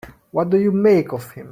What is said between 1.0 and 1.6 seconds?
of him?